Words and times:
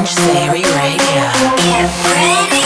X-Change 0.00 0.32
Theory 0.32 0.64
Radio. 0.64 1.24
Get 1.60 1.92
ready. 2.08 2.64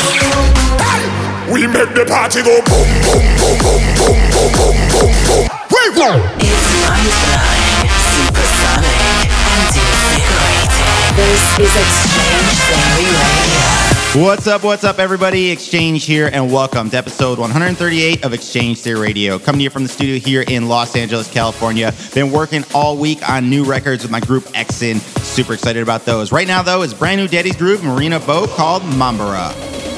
We 1.50 1.66
make 1.66 1.90
the 1.94 2.06
party 2.06 2.42
go 2.42 2.62
boom, 2.62 2.86
boom, 3.02 3.26
boom, 3.42 3.58
boom, 3.58 3.82
boom, 3.98 4.22
boom, 4.30 4.52
boom, 4.54 4.78
boom, 4.94 5.10
boom. 5.26 5.42
Wait, 5.66 5.90
whoa. 5.98 6.14
It's 6.38 6.66
mind-blowing, 6.86 7.90
supersonic, 8.14 9.34
and 9.50 9.66
invigorating. 9.82 10.94
This 11.18 11.42
is 11.58 11.74
X-Change 11.74 12.54
Theory 12.70 13.10
Radio. 13.10 13.73
What's 14.14 14.46
up, 14.46 14.62
what's 14.62 14.84
up, 14.84 15.00
everybody? 15.00 15.50
X-Change 15.50 16.04
here, 16.04 16.30
and 16.32 16.52
welcome 16.52 16.88
to 16.88 16.96
episode 16.96 17.36
138 17.36 18.24
of 18.24 18.32
X-Change 18.32 18.78
Theory 18.78 19.00
Radio. 19.00 19.40
Coming 19.40 19.58
to 19.58 19.64
you 19.64 19.70
from 19.70 19.82
the 19.82 19.88
studio 19.88 20.20
here 20.20 20.44
in 20.46 20.68
Los 20.68 20.94
Angeles, 20.94 21.28
California. 21.28 21.92
Been 22.14 22.30
working 22.30 22.64
all 22.72 22.96
week 22.96 23.28
on 23.28 23.50
new 23.50 23.64
records 23.64 24.04
with 24.04 24.12
my 24.12 24.20
group 24.20 24.44
Exin. 24.54 25.00
Super 25.18 25.54
excited 25.54 25.82
about 25.82 26.04
those. 26.04 26.30
Right 26.30 26.46
now, 26.46 26.62
though, 26.62 26.82
is 26.82 26.94
brand 26.94 27.20
new 27.20 27.26
Daddy's 27.26 27.56
Groove 27.56 27.82
Mariana 27.82 28.20
BO 28.20 28.46
called 28.46 28.82
Mambara. 28.84 29.93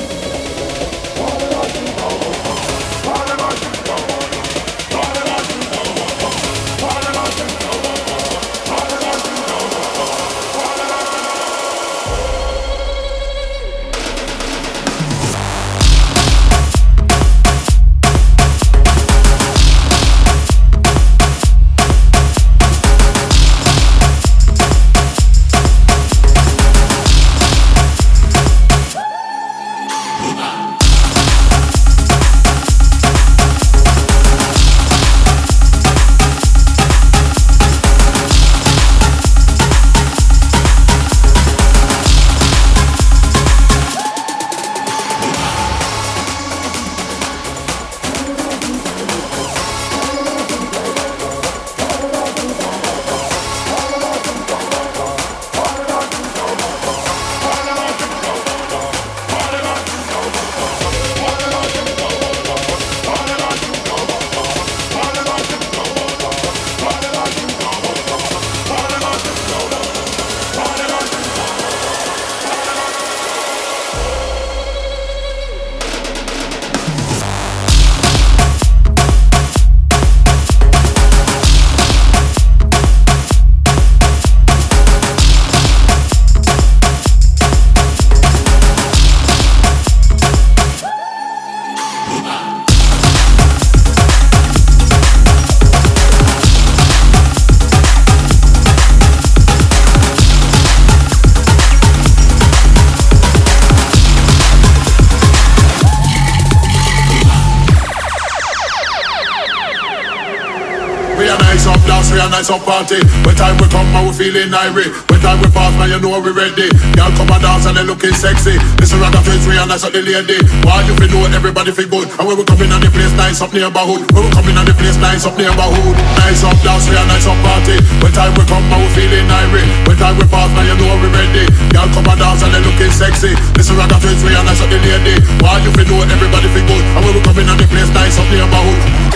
Dance, 112.47 112.63
up 112.63 112.63
party. 112.63 113.03
When 113.27 113.35
time 113.35 113.59
we 113.59 113.67
come, 113.67 113.91
man, 113.91 114.07
we 114.07 114.13
feeling 114.15 114.55
irate. 114.55 114.95
When 115.11 115.19
time 115.19 115.43
we 115.43 115.51
pass, 115.51 115.75
man, 115.75 115.91
you 115.91 115.99
know 115.99 116.15
we 116.23 116.31
ready. 116.31 116.71
Y'all 116.95 117.11
come 117.19 117.27
and 117.35 117.43
dance 117.43 117.67
and 117.67 117.75
they 117.75 117.83
looking 117.83 118.15
sexy. 118.15 118.55
This 118.79 118.95
is 118.95 118.99
rather 119.03 119.19
friends, 119.27 119.47
we 119.51 119.59
a 119.59 119.67
nice 119.67 119.83
up 119.83 119.91
the 119.91 119.99
lady. 119.99 120.39
Why 120.63 120.87
you 120.87 120.95
feel 120.95 121.11
know 121.11 121.27
everybody 121.27 121.75
feel 121.75 121.91
good? 121.91 122.07
And 122.07 122.25
when 122.27 122.39
we 122.39 122.45
come 122.47 122.63
in 122.63 122.71
on 122.71 122.79
the 122.79 122.91
place, 122.95 123.11
nice 123.19 123.43
up 123.43 123.51
neighborhood. 123.51 124.07
When 124.15 124.23
we 124.23 124.31
come 124.31 124.47
in 124.47 124.59
on 124.59 124.67
the 124.67 124.75
place, 124.79 124.95
nice 125.03 125.27
up 125.27 125.35
neighborhood. 125.35 125.97
Nice 126.23 126.47
up 126.47 126.55
dance, 126.63 126.87
we 126.87 126.95
a 126.95 127.03
nice 127.11 127.27
up 127.27 127.39
party. 127.43 127.83
When 127.99 128.15
time 128.15 128.31
we 128.39 128.47
come, 128.47 128.63
man, 128.71 128.79
we 128.79 128.89
feeling 128.95 129.27
irate. 129.27 129.71
When 129.91 129.99
time 129.99 130.15
we 130.15 130.25
pass, 130.31 130.51
man, 130.55 130.71
you 130.71 130.77
know 130.79 130.95
we 131.03 131.11
ready. 131.11 131.45
Y'all 131.75 131.91
come 131.91 132.07
and 132.07 132.21
dance 132.21 132.47
and 132.47 132.55
they 132.55 132.63
looking 132.63 132.95
sexy. 132.95 133.35
This 133.59 133.67
is 133.67 133.75
rather 133.75 133.99
friends, 133.99 134.23
we 134.23 134.31
a 134.31 134.41
nice 134.47 134.63
up 134.63 134.71
the 134.71 134.79
lady. 134.79 135.19
Why 135.43 135.59
you 135.67 135.75
feel 135.75 135.89
know 135.91 136.07
everybody 136.07 136.47
feel 136.55 136.67
good? 136.71 136.85
And 136.95 137.03
when 137.03 137.13
we 137.19 137.21
come 137.27 137.39
in 137.43 137.51
on 137.51 137.59
the 137.59 137.67
place, 137.67 137.91
nice 137.91 138.15
up 138.23 138.29
neighborhood. 138.31 139.16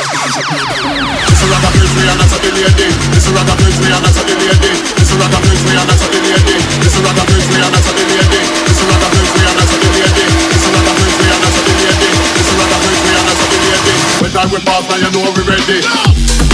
This 0.00 1.44
rock 1.44 1.60
a 1.60 1.68
brings 1.76 1.92
me 1.92 2.08
and 2.08 2.16
that's 2.16 2.32
a 2.32 2.40
the. 2.40 2.48
This 2.56 3.28
rock 3.36 3.44
a 3.44 3.54
brings 3.60 3.76
me 3.84 3.92
and 3.92 4.00
that's 4.00 4.16
a 4.16 4.24
the. 4.24 4.32
This 4.32 5.12
rock 5.12 5.28
a 5.28 5.38
brings 5.44 5.60
me 5.60 5.76
and 5.76 5.84
that's 5.84 6.00
a 6.00 6.08
the. 6.08 6.24
This 6.24 6.96
rock 7.04 7.20
a 7.20 7.24
brings 7.28 7.44
me 7.52 7.60
and 7.60 7.68
that's 7.68 7.84
a 7.84 7.92
the. 7.92 8.08
This 8.08 8.80
rock 8.80 9.04
a 9.04 9.08
brings 9.12 9.28
me 9.36 9.44
and 9.44 9.60
that's 9.60 9.68
a 9.68 9.76
the. 9.76 9.92
This 9.92 10.72
rock 10.72 10.88
a 10.88 10.96
brings 10.96 11.12
me 11.20 11.28
and 11.28 11.44
that's 11.44 11.52
a 11.52 11.68
the. 11.68 12.08
This 12.32 12.48
rock 12.56 12.72
a 12.72 12.80
brings 12.80 13.02
me 13.04 13.12
and 13.12 13.28
that's 13.28 13.44
a 13.44 13.46
the 13.52 13.58
lady. 13.60 13.94
When 14.24 14.32
time 14.32 14.48
we 14.48 14.58
pass, 14.64 14.88
now 14.88 14.96
you 14.96 15.12
know 15.12 15.28
we 15.36 15.44
ready. 15.44 16.49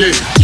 every 0.00 0.12
day. 0.12 0.43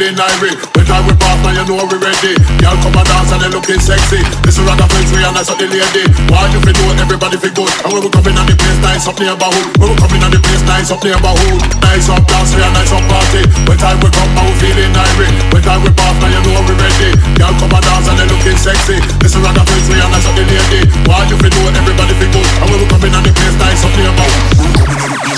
Feeling 0.00 0.16
irate. 0.16 0.56
When 0.72 0.84
time 0.88 1.04
we 1.04 1.12
pass, 1.20 1.36
now 1.44 1.52
you 1.52 1.64
know 1.68 1.84
we 1.84 1.96
ready. 2.00 2.32
Y'all 2.64 2.76
come 2.80 2.96
and 2.96 3.04
dance 3.04 3.30
and 3.36 3.40
they 3.44 3.52
looking 3.52 3.80
sexy. 3.84 4.24
This 4.40 4.56
is 4.56 4.64
rather 4.64 4.88
place, 4.88 5.12
we 5.12 5.20
a 5.20 5.28
nice 5.28 5.52
up 5.52 5.60
the 5.60 5.68
lady. 5.68 6.08
Why 6.32 6.48
you 6.48 6.60
feel 6.64 6.72
know 6.72 6.96
everybody 6.96 7.36
feel 7.36 7.52
good? 7.52 7.68
And 7.84 7.92
when 7.92 8.00
we 8.00 8.08
come 8.08 8.24
in 8.24 8.40
on 8.40 8.48
the 8.48 8.56
place, 8.56 8.80
nice 8.80 9.04
up 9.04 9.20
neighborhood. 9.20 9.66
When 9.76 9.92
we 9.92 9.96
come 10.00 10.12
in 10.16 10.24
on 10.24 10.32
the 10.32 10.40
place, 10.40 10.64
nice 10.64 10.88
up 10.88 11.04
neighborhood. 11.04 11.60
Nice 11.84 12.08
up 12.08 12.24
dance, 12.24 12.56
we 12.56 12.64
a 12.64 12.68
nice 12.72 12.92
up 12.96 13.04
party. 13.12 13.44
When 13.68 13.76
time 13.76 14.00
we 14.00 14.08
come, 14.08 14.32
now 14.32 14.48
we 14.48 14.54
feeling 14.56 14.96
irate. 14.96 15.36
When 15.52 15.60
time 15.60 15.84
we 15.84 15.92
pass, 15.92 16.16
now 16.16 16.32
you 16.32 16.40
know 16.48 16.64
we 16.64 16.74
ready. 16.80 17.10
Girl 17.36 17.54
come 17.60 17.76
and 17.76 17.84
dance 17.84 18.08
and 18.08 18.16
they 18.16 18.24
looking 18.24 18.56
sexy. 18.56 18.96
This 19.20 19.36
is 19.36 19.40
Ragga 19.44 19.68
Prince, 19.68 19.84
we 19.92 20.00
nice 20.00 20.24
up 20.24 20.32
the 20.32 20.44
lady. 20.48 20.80
Why 21.04 21.28
you 21.28 21.36
feel 21.36 21.52
good, 21.52 21.76
everybody 21.76 22.16
feel 22.16 22.32
good. 22.32 22.48
And 22.64 22.66
when 22.72 22.78
we 22.80 22.86
come 22.88 23.04
in 23.04 23.12
on 23.12 23.20
the 23.20 23.32
place, 23.36 23.56
nice 23.60 23.84
up 23.84 23.92
the 23.92 24.04
about. 24.08 25.29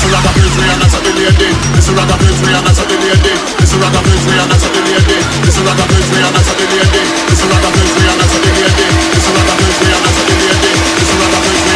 This 0.00 0.08
Prince, 0.08 0.56
we 0.56 0.64
are 0.64 0.80
nice 0.80 0.96
up 0.96 1.04
the 1.04 1.12
lady. 1.12 1.48
This 1.76 1.92
Prince, 1.92 2.40
we 2.40 2.52
are 2.56 2.64
nice 2.64 2.80
up 2.80 2.88
the 2.88 2.96
lady. 2.96 3.36
This 3.60 3.76
Prince, 3.76 4.24
we 4.24 4.40
are 4.40 4.48
nice 4.48 4.64
up 4.64 4.72
the 4.72 4.80
lady. 4.80 5.20
This 5.44 5.60
Prince, 5.60 6.08
we 6.08 6.24
are 6.24 6.32
nice 6.32 6.48
up 6.48 6.56
the 6.56 6.64
lady. 6.72 7.04
This 7.28 7.44
Prince, 7.44 7.92
we 8.00 8.08
are 8.08 8.16
nice 8.16 8.32
up 8.32 8.40
the 8.40 8.52
lady. 8.56 8.88
This 9.12 9.28
Prince, 9.60 9.80
we 9.84 9.92
are 9.92 10.00
nice 10.00 10.16
up 10.16 10.24
the 10.24 10.40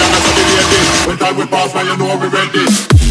nice 0.09 0.32
the 0.32 0.44
lady. 0.56 0.81
When 1.05 1.17
time 1.19 1.37
we 1.37 1.44
pass, 1.44 1.75
man, 1.75 1.85
you 1.85 1.97
know 2.00 2.17
we 2.17 2.29
ready. 2.32 3.04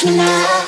tonight. 0.00 0.59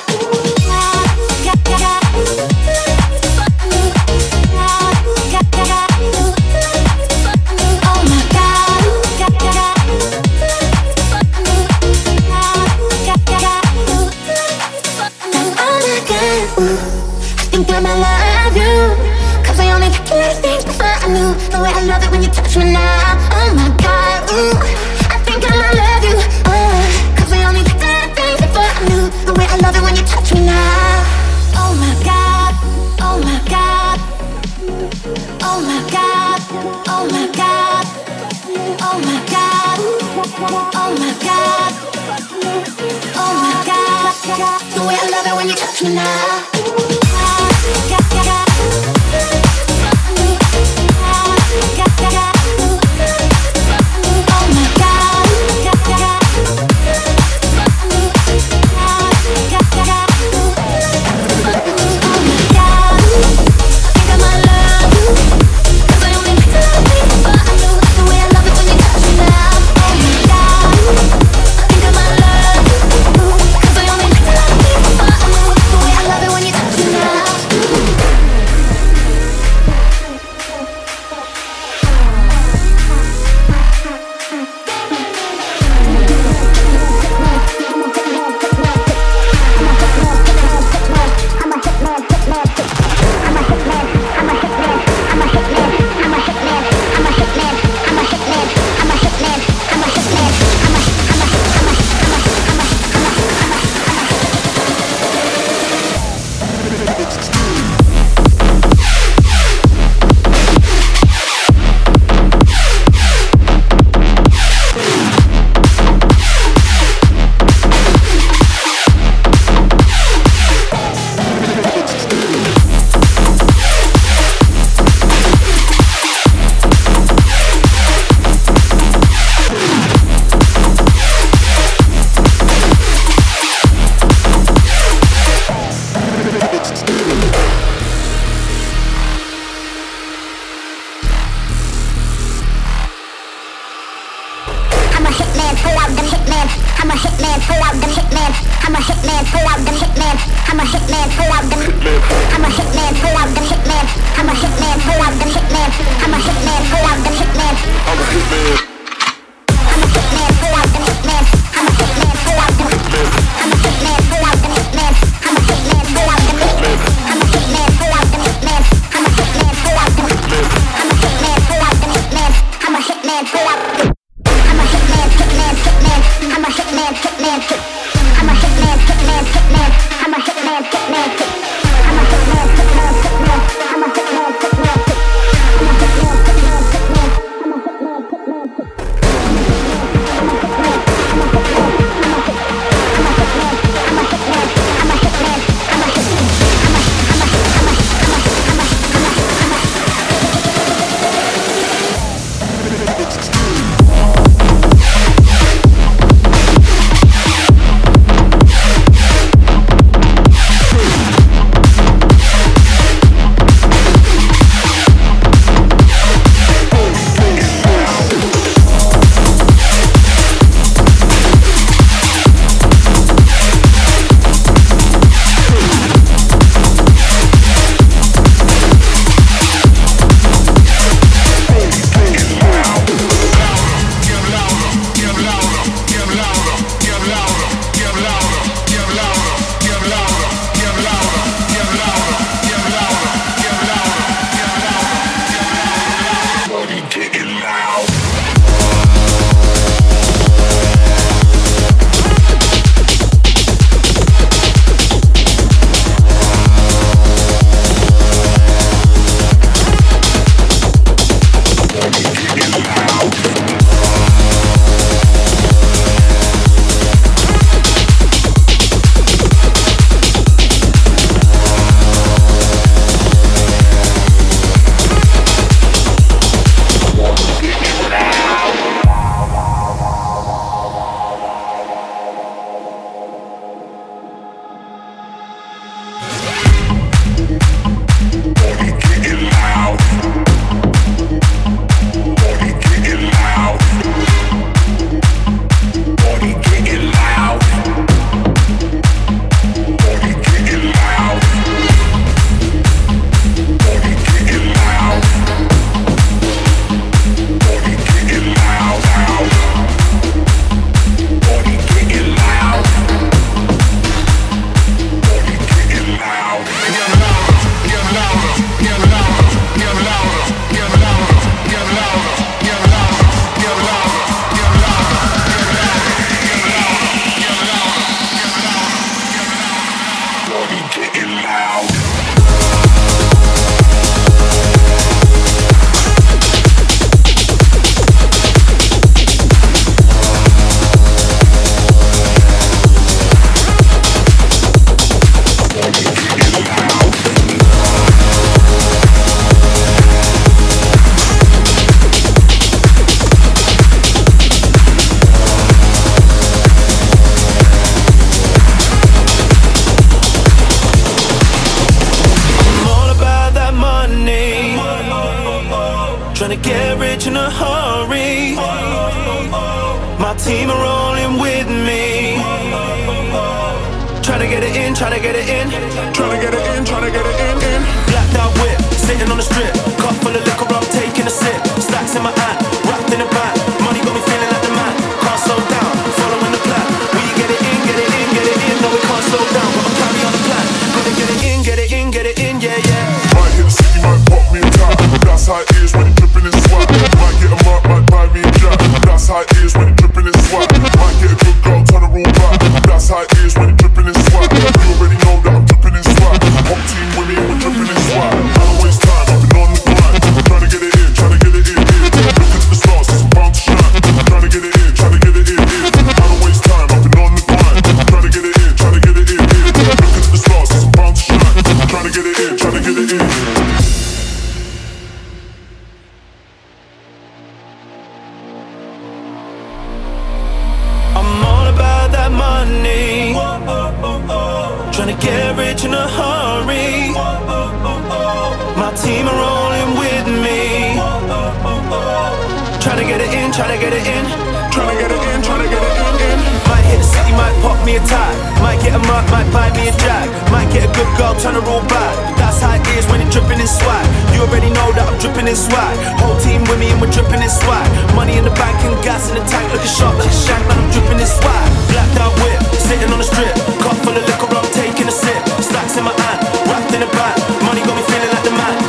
Trying 442.63 442.79
to 442.79 442.87
get 442.87 443.03
it 443.03 443.11
in, 443.11 443.27
trying 443.35 443.51
to 443.51 443.59
get 443.59 443.75
it 443.75 443.83
in, 443.83 444.07
trying 444.47 444.71
to 444.71 444.77
get 444.79 444.87
it 444.87 445.03
in, 445.11 445.19
tryna 445.19 445.51
get 445.51 445.59
it 445.59 445.75
in. 445.99 446.17
Might 446.47 446.63
hit 446.63 446.79
the 446.79 446.87
city 446.87 447.11
might 447.11 447.35
pop 447.43 447.59
me 447.67 447.75
a 447.75 447.83
tag. 447.83 448.15
Might 448.39 448.63
get 448.63 448.71
a 448.71 448.79
mark, 448.87 449.03
might 449.11 449.27
buy 449.35 449.51
me 449.51 449.67
a 449.67 449.75
drag. 449.83 450.07
Might 450.31 450.47
get 450.47 450.63
a 450.63 450.71
good 450.71 450.87
girl, 450.95 451.11
turn 451.19 451.35
her 451.35 451.43
all 451.43 451.59
back. 451.67 451.91
That's 452.15 452.39
how 452.39 452.55
it 452.55 452.63
is 452.79 452.87
when 452.87 453.03
it's 453.03 453.11
dripping 453.11 453.43
in 453.43 453.51
swag. 453.51 453.83
You 454.15 454.23
already 454.23 454.47
know 454.47 454.71
that 454.79 454.87
I'm 454.87 454.95
dripping 454.95 455.27
in 455.27 455.35
swag. 455.35 455.75
Whole 455.99 456.15
team 456.23 456.47
with 456.47 456.55
me 456.55 456.71
and 456.71 456.79
we're 456.79 456.87
dripping 456.87 457.19
in 457.19 457.27
swag. 457.27 457.67
Money 457.99 458.15
in 458.15 458.23
the 458.23 458.31
bank 458.39 458.55
and 458.63 458.79
gas 458.79 459.11
in 459.11 459.19
the 459.19 459.25
tank, 459.27 459.51
looking 459.51 459.67
sharp 459.67 459.99
like 459.99 460.07
a 460.07 460.15
shank, 460.23 460.47
man. 460.47 460.55
I'm 460.55 460.71
dripping 460.71 461.03
in 461.03 461.09
swag. 461.19 461.47
Blacked 461.67 461.99
out 461.99 462.15
whip, 462.23 462.39
sitting 462.63 462.87
on 462.95 463.03
the 463.03 463.07
strip. 463.11 463.35
Cup 463.59 463.75
full 463.83 463.91
of 463.91 464.07
liquor, 464.07 464.31
I'm 464.31 464.47
taking 464.55 464.87
a 464.87 464.95
sip. 464.95 465.19
Stacks 465.43 465.75
in 465.75 465.83
my 465.83 465.91
hand, 465.91 466.47
wrapped 466.47 466.71
in 466.71 466.79
a 466.79 466.87
bag. 466.95 467.19
Money 467.43 467.59
got 467.67 467.75
me 467.75 467.83
feeling 467.91 468.07
like 468.07 468.23
the 468.23 468.31
man. 468.31 468.62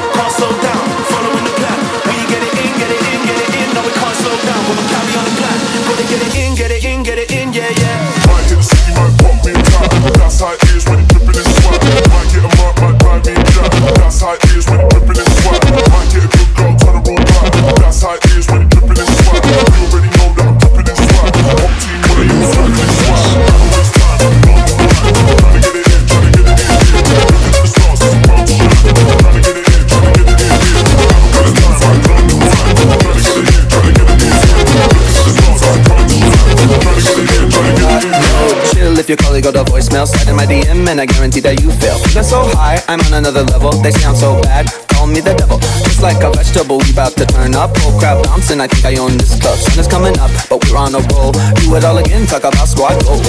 Got 39.44 39.60
a 39.60 39.64
voicemail, 39.68 40.08
slide 40.08 40.32
in 40.32 40.40
my 40.40 40.48
DM 40.48 40.88
and 40.88 40.96
I 40.96 41.04
guarantee 41.04 41.44
that 41.44 41.60
you 41.60 41.68
fail. 41.76 42.00
Feeling 42.08 42.24
so 42.24 42.48
high, 42.56 42.80
I'm 42.88 42.96
on 43.04 43.12
another 43.12 43.44
level. 43.44 43.76
They 43.84 43.92
sound 43.92 44.16
so 44.16 44.40
bad, 44.40 44.72
call 44.88 45.04
me 45.04 45.20
the 45.20 45.36
devil. 45.36 45.60
Just 45.84 46.00
like 46.00 46.16
a 46.24 46.32
vegetable, 46.32 46.80
we 46.80 46.88
about 46.96 47.12
to 47.20 47.28
turn 47.28 47.52
up. 47.52 47.76
Oh 47.84 47.92
crap, 48.00 48.24
bouncing, 48.24 48.56
I 48.56 48.72
think 48.72 48.88
I 48.88 48.96
own 48.96 49.20
this 49.20 49.36
club. 49.36 49.60
Sun 49.60 49.76
is 49.76 49.84
coming 49.84 50.16
up, 50.16 50.32
but 50.48 50.64
we're 50.64 50.80
on 50.80 50.96
a 50.96 51.04
roll. 51.12 51.36
Do 51.60 51.76
it 51.76 51.84
all 51.84 52.00
again, 52.00 52.24
talk 52.24 52.48
about 52.48 52.64
squad 52.72 52.96
goals. 53.04 53.20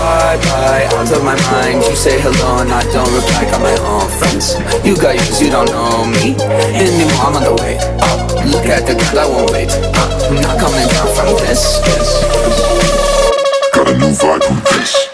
Bye 0.00 0.40
bye, 0.48 0.88
out 0.96 1.12
of 1.12 1.20
my 1.20 1.36
mind. 1.52 1.84
You 1.84 1.92
say 1.92 2.16
hello 2.16 2.64
and 2.64 2.72
I 2.72 2.80
don't 2.88 3.12
reply. 3.12 3.44
Got 3.44 3.60
my 3.60 3.76
own 3.84 4.08
friends. 4.16 4.56
You 4.80 4.96
got 4.96 5.12
yours, 5.12 5.44
you 5.44 5.52
don't 5.52 5.68
know 5.68 6.08
me 6.08 6.40
anymore. 6.72 7.20
I'm 7.20 7.36
on 7.36 7.44
the 7.44 7.52
way 7.60 7.76
up. 8.00 8.32
Look 8.48 8.64
at 8.72 8.88
the 8.88 8.96
ground, 8.96 9.20
I 9.20 9.28
won't 9.28 9.52
wait. 9.52 9.68
I'm 9.68 10.40
not 10.40 10.56
coming 10.56 10.88
down 10.88 11.08
from 11.12 11.36
this. 11.44 11.84
Got 13.76 13.92
a 13.92 13.94
new 14.00 14.08
vibe 14.16 14.40
with 14.40 14.64
this. 14.72 15.13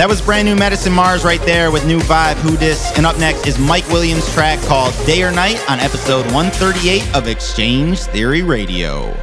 That 0.00 0.08
was 0.08 0.22
brand 0.22 0.48
new 0.48 0.56
Madison 0.56 0.94
Mars 0.94 1.24
right 1.24 1.42
there 1.42 1.70
with 1.70 1.84
new 1.84 1.98
vibe, 1.98 2.36
Who 2.36 2.56
Dis. 2.56 2.90
And 2.96 3.04
up 3.04 3.18
next 3.18 3.46
is 3.46 3.58
Mike 3.58 3.86
Williams' 3.88 4.32
track 4.32 4.58
called 4.62 4.94
Day 5.04 5.22
or 5.22 5.30
Night 5.30 5.62
on 5.68 5.78
episode 5.78 6.24
138 6.32 7.14
of 7.14 7.28
X-Change 7.28 8.00
Theory 8.04 8.40
Radio. 8.40 9.14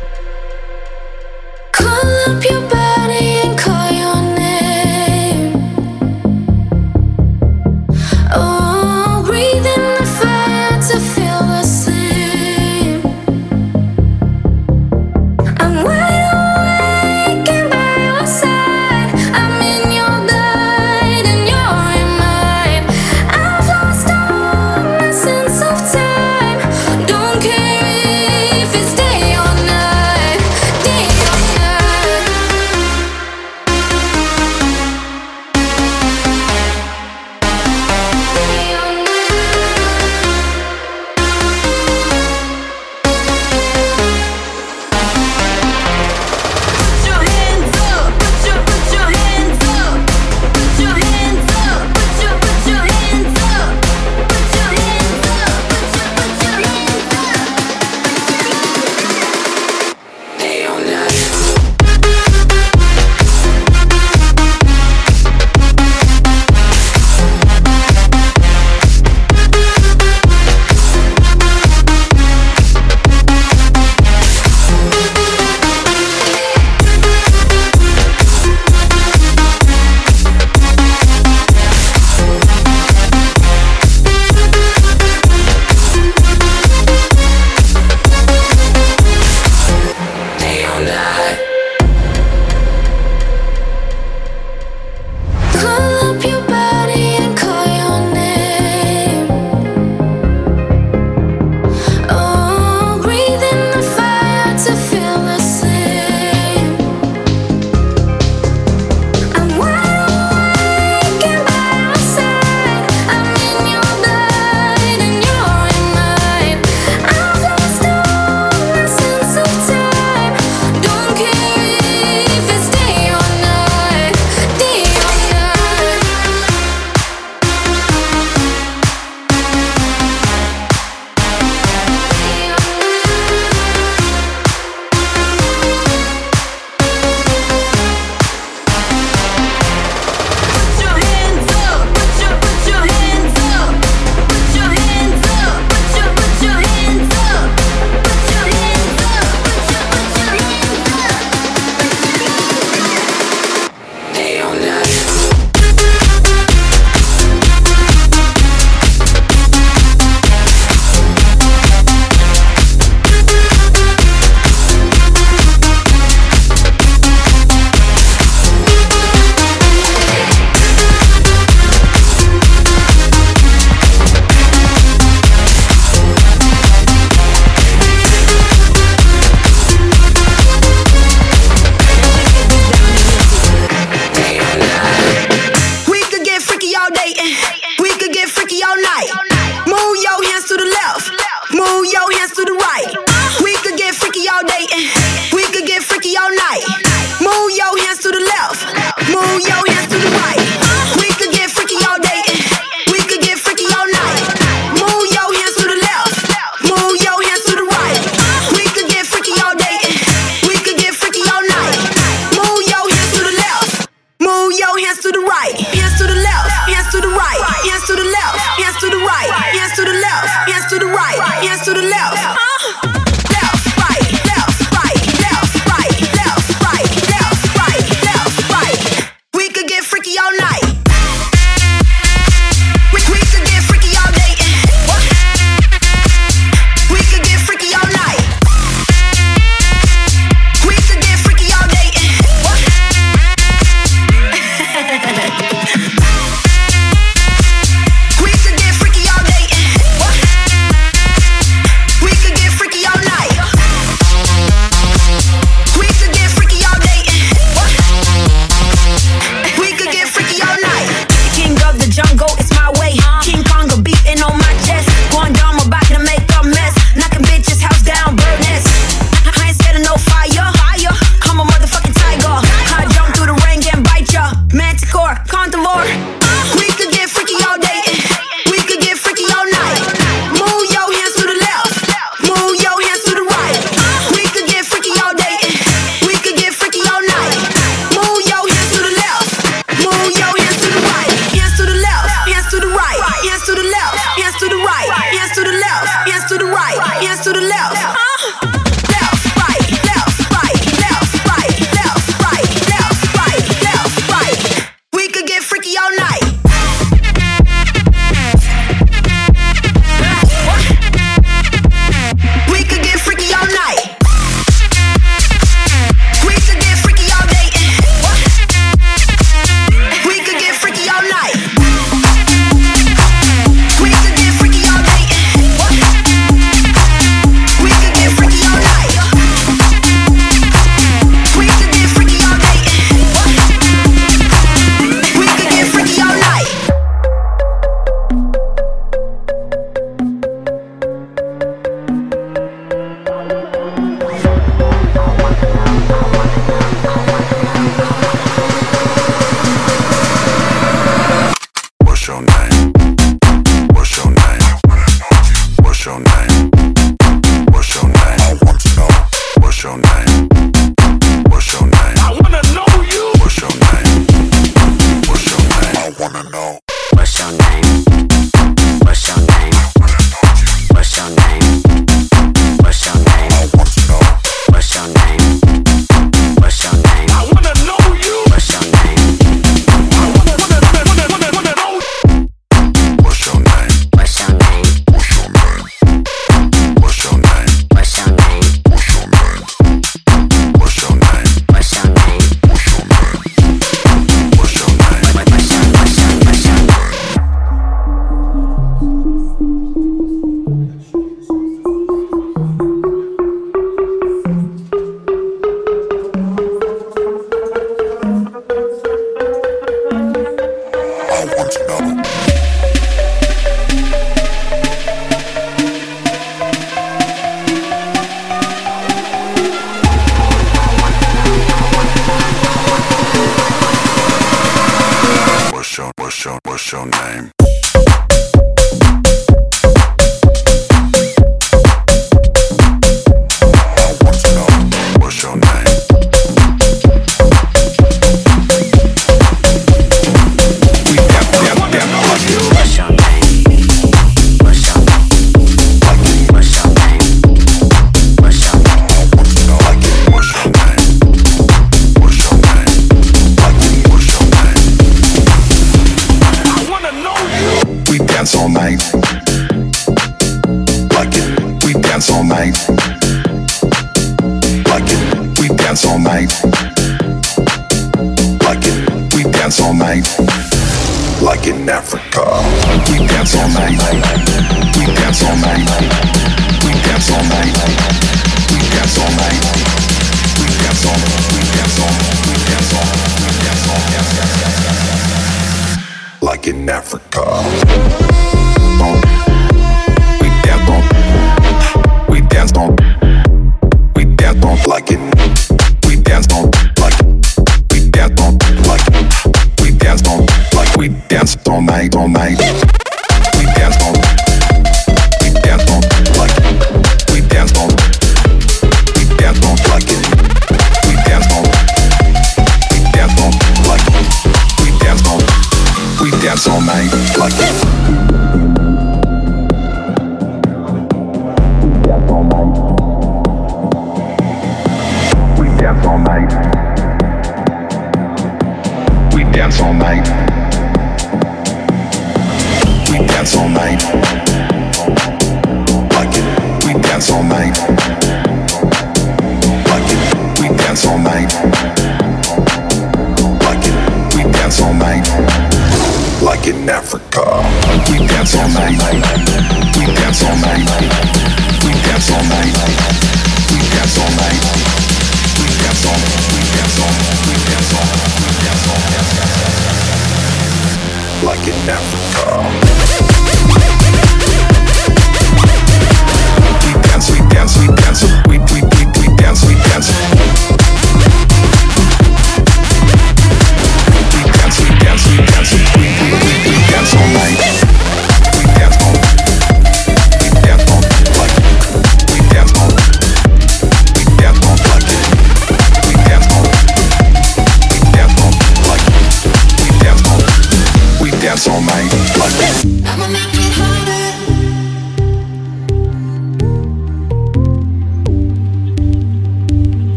All 501.48 501.62
night 501.62 501.96
like 502.14 502.38
it. 502.40 504.07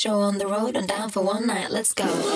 show 0.00 0.20
on 0.20 0.38
the 0.38 0.46
road. 0.46 0.76
and 0.76 0.88
down 0.88 1.10
for 1.10 1.22
one 1.22 1.46
night, 1.46 1.70
let's 1.70 1.92
go. 1.92 2.29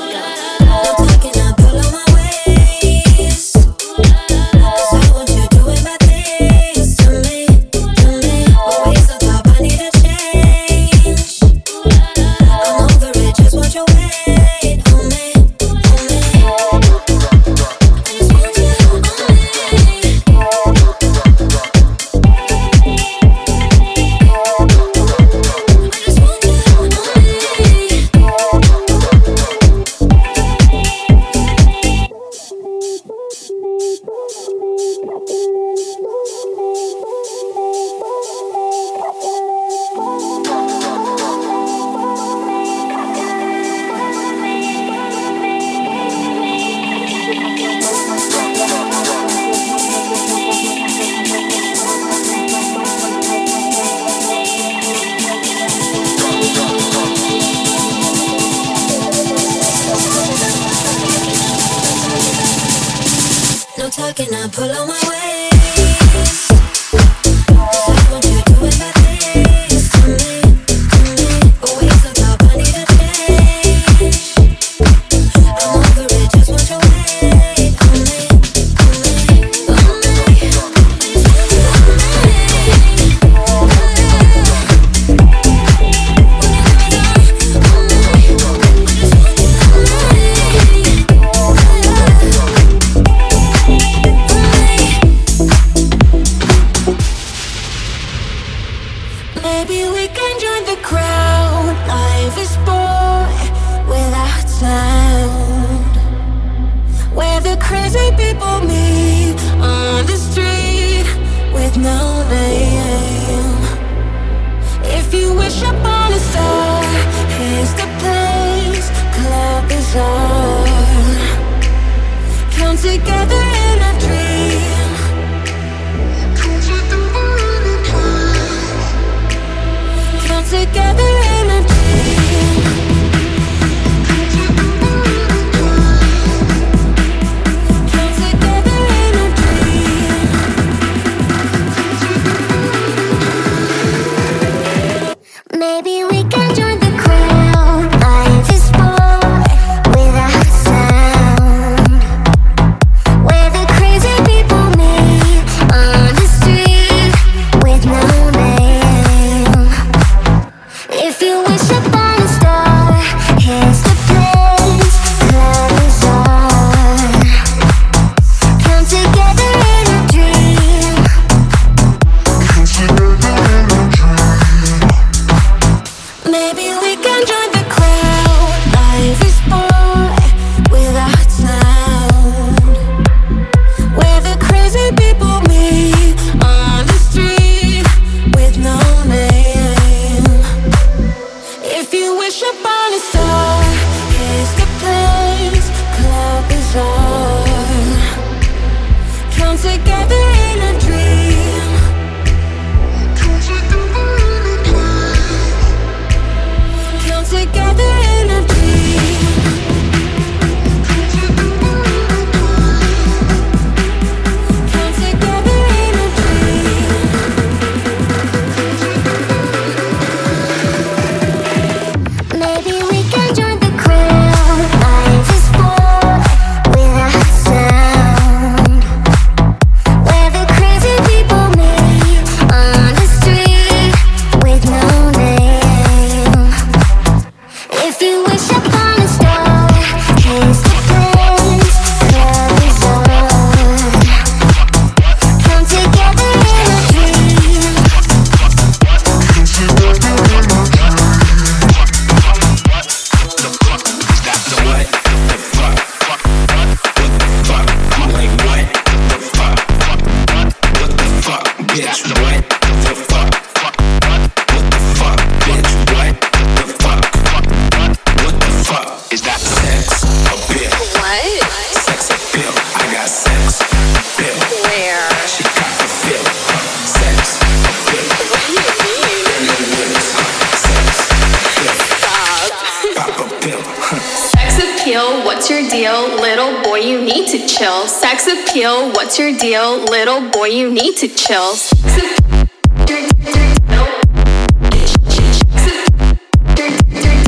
Little 290.14 290.30
boy, 290.30 290.46
you 290.46 290.70
need 290.70 290.96
to 290.98 291.08
chill. 291.08 291.54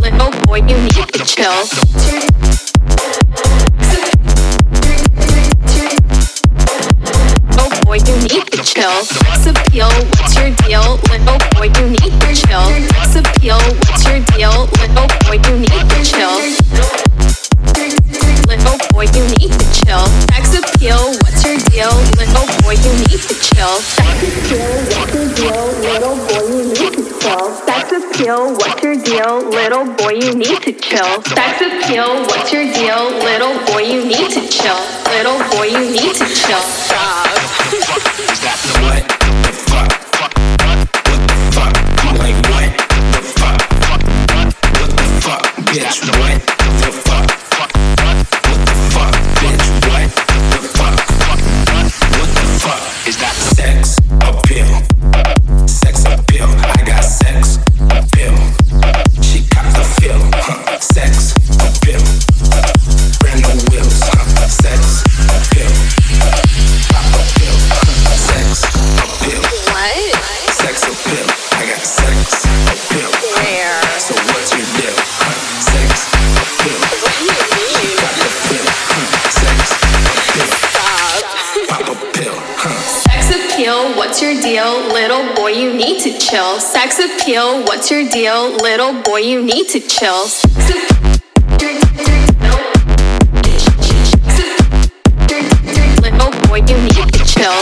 Little 0.01 0.31
boy, 0.47 0.59
you 0.59 0.79
need 0.79 1.09
to 1.11 1.25
chill. 1.25 1.67
Little 7.51 7.71
boy, 7.83 7.99
you 8.07 8.17
need 8.23 8.47
to 8.53 8.63
chill. 8.63 9.03
Sex 9.03 9.47
appeal, 9.47 9.89
what's 9.89 10.37
your 10.37 10.55
deal? 10.63 11.01
Little 11.11 11.39
boy, 11.57 11.67
you 11.81 11.91
need 11.91 12.15
to 12.21 12.35
chill. 12.37 12.71
Sex 12.71 13.17
appeal, 13.17 13.59
what's 13.59 14.05
your 14.05 14.21
deal? 14.27 14.69
Little 14.79 15.09
boy, 15.27 15.41
you 15.45 15.59
need 15.59 15.91
to 15.91 16.05
chill. 16.05 17.06
Little 18.47 18.69
oh 18.69 18.79
boy, 18.93 19.07
you 19.11 19.25
need 19.39 19.51
to 19.51 19.67
chill. 19.75 20.07
Sex 20.31 20.55
oh 20.55 20.63
appeal, 20.63 21.19
what's 21.19 21.43
your 21.43 21.59
deal? 21.67 21.91
Little 22.15 22.47
boy, 22.63 22.79
you 22.79 22.95
need 23.03 23.19
to 23.19 23.35
chill. 23.35 23.83
Sex 23.83 24.23
appeal, 24.23 24.87
what's 24.95 25.11
your 25.15 25.27
deal? 25.35 25.67
Little 25.83 26.15
boy, 26.31 26.47
you 26.47 26.71
need 26.71 26.95
to 26.95 27.03
chill. 27.11 27.51
Sex 27.67 27.91
appeal, 27.91 28.31
what's 28.31 28.79
your 28.83 28.95
deal? 28.95 29.51
Little 29.59 29.91
boy, 29.99 30.15
you 30.15 30.31
need 30.31 30.55
to 30.55 30.71
chill. 30.71 31.11
Little 31.35 31.59
boy, 33.67 33.83
you 33.83 34.07
need 34.15 34.31
to 34.39 34.47
chill. 34.47 34.79
Little 35.11 35.43
boy, 35.51 35.67
you 35.67 35.91
need 35.91 36.15
to 36.15 36.27
chill. 36.27 36.63
Stop. 36.63 37.27
Bitch, 45.67 45.99
what 46.21 46.46
deal? 84.47 84.79
Little 84.93 85.35
boy, 85.35 85.49
you 85.49 85.75
need 85.75 86.01
to 86.03 86.17
chill. 86.19 86.61
Sex 86.61 87.01
appeal, 87.01 87.65
what's 87.65 87.91
your 87.91 88.09
deal? 88.09 88.55
Little 88.57 89.03
boy, 89.03 89.19
you 89.19 89.43
need 89.43 89.69
to 89.71 89.81
chill. 89.81 90.23
Little 96.05 96.31
boy, 96.47 96.63
you 96.71 96.79
need 96.87 97.09
to 97.11 97.23
chill. 97.27 97.59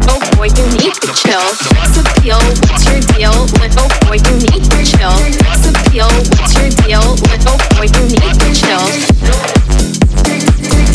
Little 0.00 0.20
boy, 0.32 0.48
you 0.56 0.64
need 0.80 0.96
to 1.04 1.12
chill. 1.12 1.46
Sex 1.76 1.92
appeal, 2.00 2.40
what's 2.64 2.84
your 2.88 3.00
deal? 3.12 3.36
Little 3.60 3.88
boy, 4.00 4.16
you 4.16 4.34
need 4.48 4.64
to 4.72 4.80
chill. 4.80 5.16
Sex 5.44 5.60
appeal, 5.68 6.08
what's 6.32 6.54
your 6.56 6.70
deal? 6.80 7.04
Little 7.28 7.58
boy, 7.76 7.84
you 7.84 8.04
need 8.16 8.34
to 8.40 8.48
chill. 8.54 9.55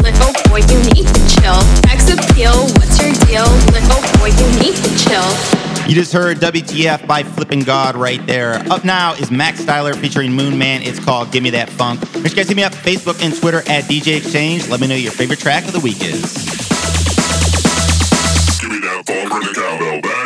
Little 0.02 0.34
boy, 0.50 0.60
you 0.70 0.80
need 0.94 1.08
to 1.08 1.22
chill. 1.30 1.62
Sex 1.86 2.10
appeal, 2.10 2.54
what's 2.76 2.98
your 3.02 3.14
deal? 3.28 3.46
Little 3.72 4.02
boy, 4.20 4.30
you 4.34 4.48
need 4.60 4.76
to 4.76 4.90
chill. 4.98 5.62
You 5.88 5.96
just 5.96 6.14
heard 6.14 6.38
WTF 6.38 7.06
by 7.06 7.24
FlipN'Gawd 7.24 7.96
right 7.96 8.26
there. 8.26 8.56
Up 8.72 8.84
now 8.84 9.14
is 9.14 9.30
Max 9.30 9.62
Styler 9.64 9.96
featuring 9.96 10.32
Moon 10.32 10.58
Man. 10.58 10.82
It's 10.82 11.00
called 11.00 11.32
Give 11.32 11.44
Me 11.44 11.50
That 11.52 11.70
Funk. 11.70 12.02
Make 12.02 12.14
sure 12.14 12.30
you 12.30 12.36
guys 12.36 12.48
hit 12.48 12.58
me 12.58 12.64
up 12.64 12.74
Facebook 12.74 13.24
and 13.24 13.36
Twitter 13.36 13.60
at 13.60 13.84
DJ 13.86 14.18
X-Change. 14.18 14.70
Let 14.70 14.80
me 14.80 14.88
know 14.88 14.96
your 14.96 15.12
favorite 15.12 15.40
track 15.40 15.66
of 15.66 15.74
the 15.74 15.80
week 15.80 16.02
is. 16.02 16.34
Give 18.60 18.72
me 18.72 18.80
that 18.80 19.04
phone, 19.06 19.30
bring 19.30 19.42
the 19.42 19.54
cowbell 19.54 20.02
back. 20.02 20.21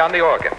On 0.00 0.10
the 0.12 0.20
organ. 0.20 0.49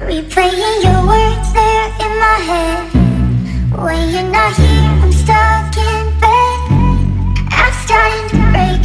Replaying 0.00 0.82
your 0.82 1.00
words 1.06 1.52
there 1.52 1.88
in 2.00 2.12
my 2.16 2.38
head. 2.48 2.84
When 3.76 4.08
you're 4.08 4.30
not 4.32 4.56
here, 4.56 4.88
I'm 5.02 5.12
stuck 5.12 5.76
in 5.76 6.06
bed. 6.18 6.60
I'm 7.52 7.72
starting 7.84 8.26
to 8.32 8.36
break. 8.52 8.80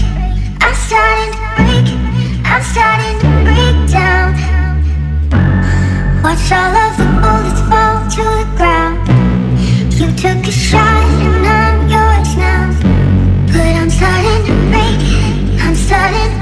I'm 0.60 0.76
starting 0.76 1.32
to 1.32 1.40
break. 1.56 1.88
I'm 2.44 2.62
starting 2.62 3.16
to 3.24 3.30
break 3.48 3.78
down. 3.90 4.36
Watch 6.24 6.52
all 6.52 6.76
of 6.76 6.92
the 7.00 7.08
bullets 7.24 7.62
fall 7.72 8.04
to 8.16 8.24
the 8.36 8.48
ground. 8.58 9.00
You 9.94 10.08
took 10.12 10.44
a 10.46 10.52
shot 10.52 11.06
and 11.24 11.48
I'm 11.48 11.88
yours 11.88 12.36
now. 12.36 12.68
But 13.48 13.80
I'm 13.80 13.90
starting 13.90 14.44
to 14.48 14.54
break. 14.72 15.00
I'm 15.64 15.74
starting 15.74 16.35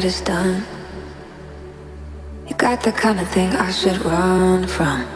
is 0.00 0.20
done. 0.22 0.64
You 2.48 2.54
got 2.56 2.82
the 2.82 2.92
kind 2.92 3.20
of 3.20 3.28
thing 3.28 3.50
I 3.50 3.70
should 3.70 4.02
run 4.04 4.66
from. 4.66 5.06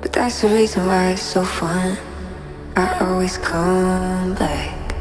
But 0.00 0.12
that's 0.12 0.42
the 0.42 0.48
reason 0.48 0.86
why 0.86 1.12
it's 1.12 1.22
so 1.22 1.44
fun. 1.44 1.96
I 2.76 2.98
always 3.00 3.38
come 3.38 4.34
back. 4.34 4.94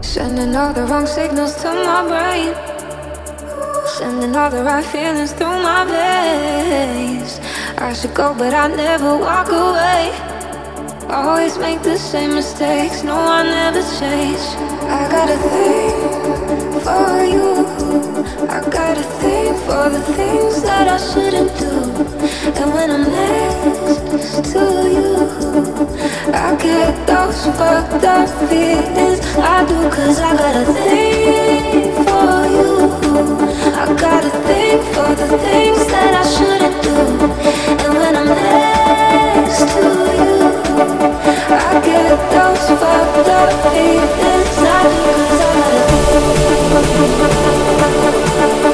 Sending 0.00 0.56
all 0.56 0.72
the 0.72 0.84
wrong 0.86 1.06
signals 1.06 1.54
to 1.62 1.68
my 1.68 2.02
brain. 2.10 2.54
Sending 3.86 4.34
all 4.34 4.50
the 4.50 4.64
right 4.64 4.84
feelings 4.84 5.32
through 5.32 5.62
my 5.62 5.84
veins. 5.84 7.40
I 7.76 7.92
should 7.92 8.14
go, 8.14 8.34
but 8.34 8.54
I 8.54 8.68
never 8.68 9.16
walk 9.18 9.48
away. 9.48 10.10
Always 11.08 11.58
make 11.58 11.82
the 11.82 11.98
same 11.98 12.34
mistakes, 12.34 13.02
no, 13.02 13.14
I 13.14 13.42
never 13.42 13.82
change. 13.98 14.42
I 14.88 15.08
got 15.10 15.28
a 15.28 16.61
for 16.84 17.22
you. 17.24 17.62
I 18.50 18.58
got 18.68 18.98
a 18.98 19.06
thing 19.20 19.54
for 19.66 19.84
the 19.94 20.02
things 20.18 20.62
that 20.62 20.88
I 20.88 20.98
shouldn't 20.98 21.52
do. 21.58 21.74
And 22.58 22.68
when 22.74 22.90
I'm 22.90 23.04
next 23.06 24.52
to 24.52 24.64
you, 24.94 25.12
I 26.34 26.56
get 26.56 27.06
those 27.06 27.44
fucked 27.58 28.04
up 28.04 28.28
feelings. 28.48 29.20
I 29.38 29.64
do, 29.68 29.78
cause 29.90 30.18
I 30.20 30.32
got 30.36 30.56
a 30.56 30.64
thing 30.72 31.92
for 32.06 32.38
you. 32.56 32.70
I 33.82 33.86
got 34.04 34.24
a 34.24 34.32
thing 34.48 34.78
for 34.92 35.10
the 35.20 35.28
things 35.38 35.86
that 35.92 36.12
I 36.22 36.24
shouldn't 36.34 36.76
do. 36.82 36.96
And 37.82 37.92
when 38.00 38.16
I'm 38.16 38.26
next 38.26 39.60
to 39.74 39.86
you, 40.20 40.34
I 41.58 41.80
get 41.86 42.18
those 42.34 42.64
fucked 42.80 43.28
up 43.38 43.50
feelings. 43.70 44.56
I 44.58 44.82
do, 44.90 45.41
Thank 46.74 48.66
you. 48.66 48.71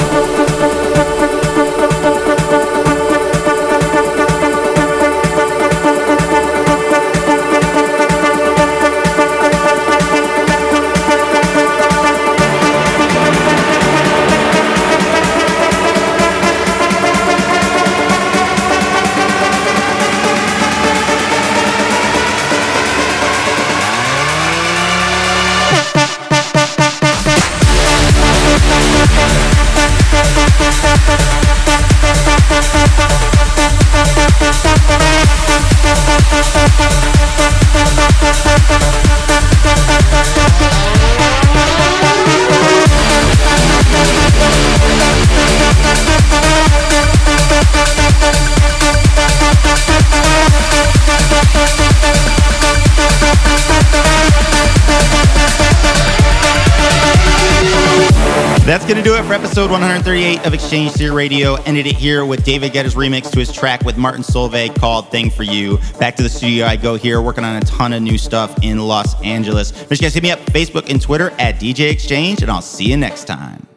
Going 58.88 59.04
to 59.04 59.04
do 59.04 59.16
it 59.16 59.24
for 59.26 59.34
episode 59.34 59.70
138 59.70 60.46
of 60.46 60.54
X-Change 60.54 60.92
Theory 60.92 61.14
Radio. 61.14 61.56
Ended 61.56 61.86
it 61.86 61.94
here 61.94 62.24
with 62.24 62.42
David 62.42 62.72
Guetta's 62.72 62.94
remix 62.94 63.30
to 63.30 63.38
his 63.38 63.52
track 63.52 63.84
with 63.84 63.98
Martin 63.98 64.22
Solveig 64.22 64.74
called 64.80 65.10
Thing 65.10 65.28
for 65.28 65.42
You. 65.42 65.76
Back 66.00 66.16
to 66.16 66.22
the 66.22 66.28
studio 66.30 66.64
I 66.64 66.76
go 66.76 66.94
here, 66.94 67.20
working 67.20 67.44
on 67.44 67.56
a 67.56 67.60
ton 67.66 67.92
of 67.92 68.00
new 68.00 68.16
stuff 68.16 68.64
in 68.64 68.78
Los 68.78 69.20
Angeles. 69.20 69.72
Make 69.72 69.88
sure 69.88 69.88
you 69.90 70.00
guys 70.00 70.14
hit 70.14 70.22
me 70.22 70.30
up 70.30 70.38
Facebook 70.38 70.88
and 70.88 71.02
Twitter 71.02 71.28
at 71.32 71.60
DJ 71.60 71.90
X-Change, 71.90 72.40
and 72.40 72.50
I'll 72.50 72.62
see 72.62 72.86
you 72.86 72.96
next 72.96 73.24
time. 73.24 73.67